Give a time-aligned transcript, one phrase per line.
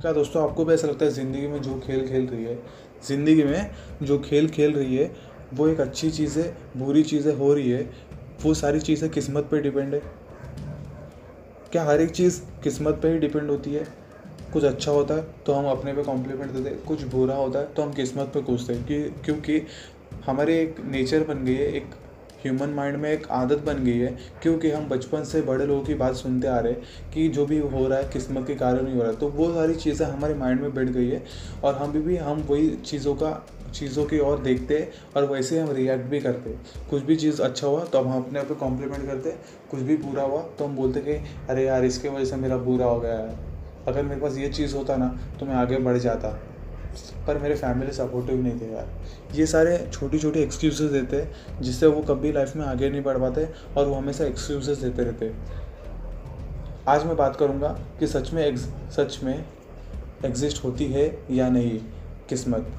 [0.00, 2.54] क्या दोस्तों, आपको भी ऐसा लगता है ज़िंदगी में जो खेल खेल रही है,
[3.06, 3.70] ज़िंदगी में
[4.02, 5.10] जो खेल खेल रही है,
[5.54, 7.82] वो एक अच्छी चीज़ है बुरी चीज़ें हो रही है,
[8.42, 10.00] वो सारी चीज़ें किस्मत पे डिपेंड है।
[11.72, 13.86] क्या हर एक चीज़ किस्मत पे ही डिपेंड होती है?
[14.52, 17.72] कुछ अच्छा होता है तो हम अपने पे कॉम्प्लीमेंट देते हैं, कुछ बुरा होता है
[17.74, 19.62] तो हम किस्मत पे कूदते हैं, कि क्योंकि
[20.26, 21.90] हमारे एक नेचर बन गई है, एक
[22.42, 25.94] ह्यूमन माइंड में एक आदत बन गई है क्योंकि हम बचपन से बड़े लोगों की
[25.94, 28.94] बात सुनते आ रहे हैं कि जो भी हो रहा है किस्मत के कारण ही
[28.94, 31.22] हो रहा है। तो वो सारी चीज़ें हमारे माइंड में बैठ गई है
[31.64, 33.30] और हम भी, भी हम वही चीज़ों का
[33.74, 34.76] चीज़ों की ओर देखते
[35.16, 36.54] और वैसे हम रिएक्ट भी करते
[36.90, 39.34] कुछ भी चीज़ अच्छा हुआ तो हम अपने आप पे कॉम्प्लीमेंट करते
[39.70, 41.14] कुछ भी बुरा हुआ तो हम बोलते कि
[41.48, 43.38] अरे यार इसके वजह से मेरा बुरा हो गया है।
[43.88, 45.08] अगर मेरे पास ये चीज़ होता ना
[45.40, 46.38] तो मैं आगे बढ़ जाता।
[47.26, 48.88] पर मेरे फैमिली सपोर्टिव नहीं थे यार।
[49.34, 51.26] ये सारे छोटी छोटी एक्सक्यूजेस देते,
[51.60, 55.32] जिससे वो कभी लाइफ में आगे नहीं बढ़ पाते और वो हमेशा एक्सक्यूजेस देते रहते।
[56.88, 59.44] आज मैं बात करूँगा कि सच में सच में
[60.24, 61.78] एग्जिस्ट होती है या नहीं
[62.28, 62.72] किस्मत।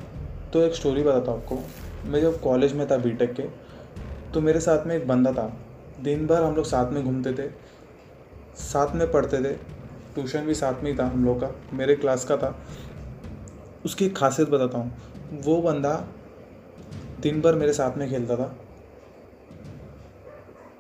[0.54, 1.58] तो एक स्टोरी बताता हूँ आपको।
[2.06, 3.44] मैं जब कॉलेज में था बीटेक के
[4.34, 5.52] तो मेरे साथ में एक बंदा था।
[6.02, 7.50] दिन भर हम लोग साथ में घूमते थे,
[8.60, 9.54] साथ में पढ़ते थे।
[10.14, 12.56] ट्यूशन भी साथ में ही था हम लोग का, मेरे क्लास का था।
[13.86, 15.94] उसकी एक खासियत बताता हूँ। वो बंदा
[17.22, 18.56] दिन भर मेरे साथ में खेलता था।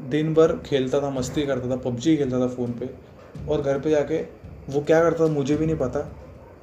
[0.09, 2.89] दिन भर खेलता था, मस्ती करता था, पबजी खेलता था फ़ोन पे
[3.49, 4.21] और घर पे जाके
[4.69, 5.99] वो क्या करता था मुझे भी नहीं पता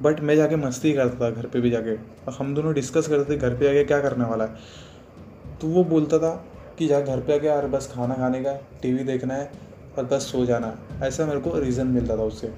[0.03, 3.33] बट मैं जाके मस्ती करता था घर पे भी जाके। और हम दोनों डिस्कस करते
[3.33, 6.31] थे, घर पे आके क्या करने वाला है। तो वो बोलता था
[6.79, 8.53] कि जा घर पे आके यार बस खाना खाने का
[8.83, 9.51] टीवी देखना है
[9.99, 12.53] और बस सो जाना है। ऐसा मेरे को रीज़न मिलता था उससे।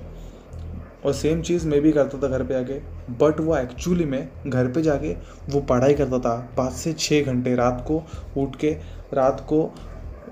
[1.04, 2.78] और सेम चीज़ मैं भी करता था घर पे आके
[3.14, 5.12] बट वो एक्चुअली में घर पे जाके
[5.50, 8.02] वो पढ़ाई करता था। पाँच से छः घंटे रात को
[8.36, 8.70] उठ के,
[9.14, 9.72] रात को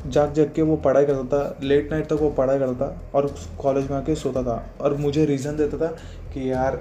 [0.07, 3.35] जाग जाग के वो पढ़ाई करता था। लेट नाइट तक वो पढ़ाई करता था और
[3.59, 5.87] कॉलेज में आके सोता था। और मुझे रीज़न देता था
[6.35, 6.81] कि यार,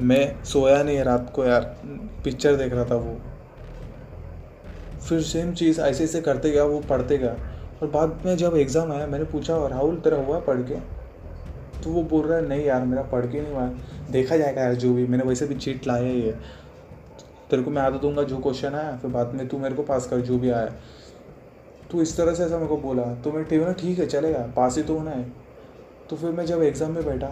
[0.00, 1.62] मैं सोया नहीं रात को यार
[2.24, 3.16] पिक्चर देख रहा था वो।
[5.08, 7.36] फिर सेम चीज़ ऐसे ऐसे करते गया, वो पढ़ते गया।
[7.82, 10.97] और बाद में जब एग्ज़ाम आया, मैंने पूछा राहुल, तेरा हुआ पढ़ के?
[11.84, 13.66] तो वो बोल रहा है, नहीं यार, मेरा पढ़ के नहीं हुआ
[14.10, 16.32] देखा जाएगा यार जो भी, मैंने वैसे भी चीट लाया ही है
[17.50, 20.06] तेरे को मैं आदत दूँगा जो क्वेश्चन आया, फिर बाद में तू मेरे को पास
[20.06, 20.72] कर जो भी आया
[21.90, 24.76] तो इस तरह से ऐसा मेरे को बोला। तो मैं ठीक ठीक है, चलेगा पास
[24.76, 25.22] ही तो होना है।
[26.10, 27.28] तो फिर मैं जब एग्ज़ाम में बैठा,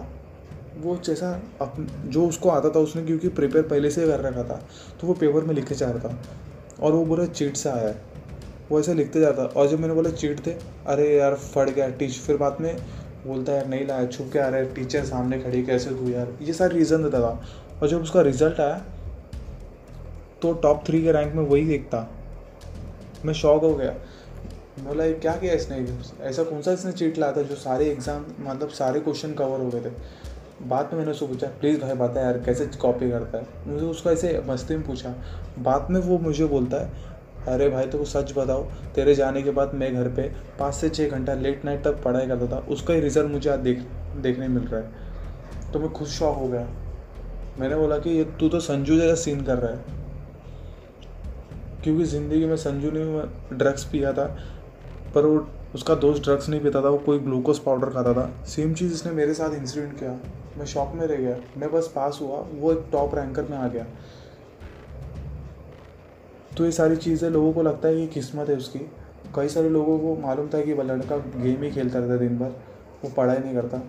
[0.77, 1.29] वो जैसा
[1.61, 1.75] अप,
[2.05, 4.61] जो उसको आता था उसने क्योंकि प्रिपेयर पहले से कर रखा था
[5.01, 6.17] तो वो पेपर में लिख के चाह रहा था।
[6.77, 8.01] और वो बोला चीट से आया है।
[8.69, 10.51] वो ऐसे लिखते जाता और जब मैंने बोला चीट थे?
[10.87, 12.75] अरे यार, फट गया टीच फिर बाद में
[13.25, 16.09] बोलता है, यार, नहीं लाया, छुप के आ रहा है टीचर सामने खड़ी कैसे तू
[16.09, 16.27] यार?
[16.41, 17.41] ये सारे रीज़न देता था।
[17.81, 18.81] और जब उसका रिज़ल्ट आया
[20.41, 22.07] तो टॉप थ्री के रैंक में वही देखता
[23.25, 23.91] मैं शॉक हो गया।
[24.79, 25.77] बोला, ये क्या किया इसने?
[26.21, 29.69] ऐसा कौन सा इसने चीट लाया था जो सारे एग्ज़ाम मतलब सारे क्वेश्चन कवर हो
[29.69, 29.91] गए थे?
[30.63, 33.47] बाद में मैंने उसको पूछा प्लीज़ भाई बता यार, कैसे कॉपी करता है?
[33.67, 35.13] मुझे उसको ऐसे मस्ती में पूछा।
[35.59, 36.91] बाद में वो मुझे बोलता है
[37.47, 38.63] अरे भाई तो सच बताओ,
[38.95, 40.21] तेरे जाने के बाद मैं घर पे
[40.59, 43.59] पाँच से छः घंटा लेट नाइट तक पढ़ाई करता था, उसका ही रिज़ल्ट मुझे आज
[43.59, 43.79] देख,
[44.17, 46.67] देखने मिल रहा है। तो मैं खुद शौक हो गया।
[47.59, 49.83] मैंने बोला कि ये तू तो संजू जैसा सीन कर रहा है।
[51.83, 53.03] क्योंकि ज़िंदगी में संजू ने
[53.57, 54.25] ड्रग्स पिया था,
[55.15, 58.73] पर वो उसका दोस्त ड्रग्स नहीं पीता था, वो कोई ग्लूकोज पाउडर खाता था। सेम
[58.73, 60.19] चीज़ इसने मेरे साथ इंसिडेंट किया।
[60.57, 63.67] मैं शॉक में रह गया। मैं बस पास हुआ, वो एक टॉप रैंकर में आ
[63.67, 63.85] गया।
[66.57, 68.79] तो ये सारी चीज़ें लोगों को लगता है कि किस्मत है उसकी।
[69.35, 72.49] कई सारे लोगों को मालूम था कि वह लड़का गेम ही खेलता रहता दिन भर,
[73.03, 73.81] वो पढ़ाई नहीं करता।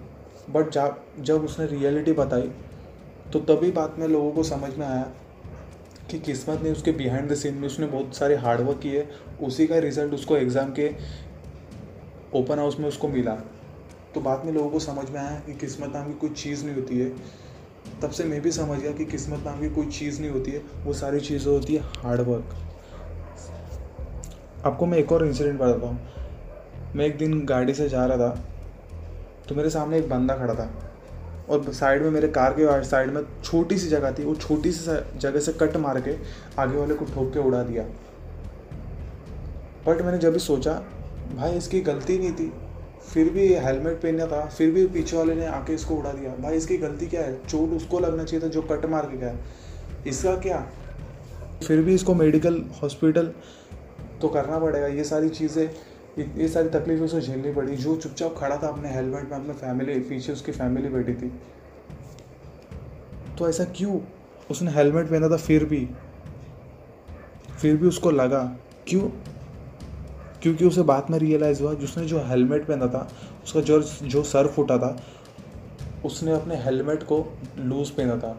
[0.51, 2.51] बट जा, जब उसने रियलिटी बताई
[3.33, 5.07] तो तभी बात में लोगों को समझ में आया
[6.11, 9.07] कि किस्मत ने उसके बिहाइंड द सीन में उसने बहुत सारे हार्डवर्क किए,
[9.43, 10.91] उसी का रिज़ल्ट उसको एग्ज़ाम के
[12.35, 13.35] ओपन हाउस में उसको मिला।
[14.15, 16.75] तो बाद में लोगों को समझ में आया कि किस्मत नाम की कोई चीज़ नहीं
[16.75, 17.13] होती है।
[18.03, 20.63] तब से मैं भी समझ गया कि किस्मत नाम की कोई चीज़ नहीं होती है,
[20.85, 22.55] वो सारी चीज़ें होती है हार्डवर्क
[24.67, 25.99] आपको मैं एक और इंसिडेंट बताता हूँ.
[26.97, 28.45] मैं एक दिन गाड़ी से जा रहा था
[29.49, 30.71] तो मेरे सामने एक बंदा खड़ा था
[31.49, 35.19] और साइड में मेरे कार के साइड में छोटी सी जगह थी, वो छोटी सी
[35.19, 36.17] जगह से कट मार के
[36.59, 37.85] आगे वाले को ठोक के उड़ा दिया.
[39.87, 40.73] बट मैंने जब भी सोचा,
[41.35, 42.53] भाई इसकी गलती नहीं थी.
[43.15, 46.57] फिर भी हेलमेट पहना था, फिर भी पीछे वाले ने आके इसको उड़ा दिया। भाई,
[46.57, 47.47] इसकी गलती क्या है?
[47.47, 49.37] चोट उसको लगना चाहिए था जो कट मार के गया।
[50.07, 50.67] इसका क्या?
[51.67, 53.33] फिर भी इसको मेडिकल, हॉस्पिटल
[54.21, 55.71] तो करना पड़ेगा। ये सारी चीज़ें,
[56.19, 60.01] ये सारी तकलीफ़ें उसे झेलनी पड़ी। जो चुपचाप खड़ा था अपने हेलमेट में, अपने फैमिली,
[60.01, 61.33] पीछे उसकी फैमिली बैठी थी।
[63.39, 64.01] तो ऐसा क्यों?
[64.51, 65.89] उसने हेलमेट पहना था, फिर भी।
[67.61, 68.57] फिर भी उसको लगा।
[68.87, 69.09] क्यों?
[70.43, 73.09] क्योंकि उसे बाद में रियलाइज़ हुआ, जिसने जो हेलमेट पहना था,
[73.45, 74.97] उसका जो जो सर फूटा था,
[76.05, 77.25] उसने अपने हेलमेट को
[77.59, 78.37] लूज़ पहना था।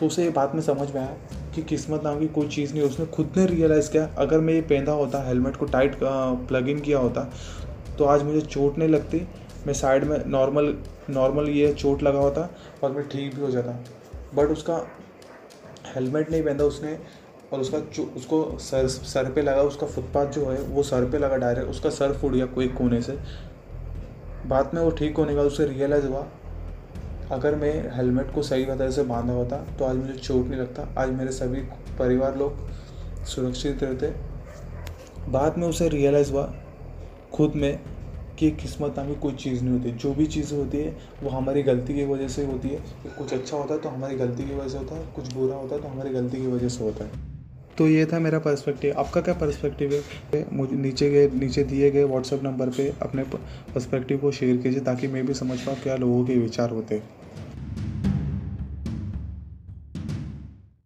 [0.00, 1.16] तो उसे ये बात में समझ में आया
[1.54, 4.60] कि किस्मत नाम की कोई चीज़ नहीं उसने खुद ने रियलाइज़ किया, अगर मैं ये
[4.62, 7.30] पहना होता हेलमेट को टाइट प्लग इन किया होता
[7.98, 9.26] तो आज मुझे चोट नहीं लगती।
[9.66, 10.74] मैं साइड में नॉर्मल
[11.10, 12.48] नॉर्मल ये चोट लगा होता
[12.82, 13.72] और मैं ठीक भी हो जाता।
[14.34, 14.76] बट उसका
[15.94, 16.98] हेलमेट नहीं पहना, उसने
[17.52, 21.18] और उसका जो, उसको सर सर पे लगा उसका फुटपाथ जो है, वो सर पे
[21.18, 23.18] लगा डायरेक्ट उसका सर फूट गया कोई कोने से।
[24.46, 26.26] बाद में वो ठीक होने के बाद उसे रियलाइज़ हुआ,
[27.32, 30.88] अगर मैं हेलमेट को सही तरह से बांधा होता तो आज मुझे चोट नहीं लगता,
[30.98, 31.60] आज मेरे सभी
[31.98, 34.12] परिवार लोग सुरक्षित रहते।
[35.30, 36.52] बाद में उसे रियलाइज़ हुआ,
[37.34, 37.78] खुद में,
[38.38, 41.62] कि किस्मत नाम की कोई चीज़ नहीं होती। जो भी चीज़ होती है, वो हमारी
[41.62, 42.82] गलती की वजह से होती है।
[43.18, 45.74] कुछ अच्छा होता है तो हमारी गलती की वजह से होता है। कुछ बुरा होता
[45.74, 47.27] है तो हमारी गलती की वजह से होता है।
[47.78, 49.92] तो ये था मेरा पर्सपेक्टिव आपका क्या पर्सपेक्टिव
[50.34, 50.44] है?
[50.52, 55.08] मुझे नीचे गए, नीचे दिए गए व्हाट्सअप नंबर पे अपने पर्सपेक्टिव को शेयर कीजिए ताकि
[55.08, 57.08] मैं भी समझ पाऊँ क्या लोगों के विचार होते। हैं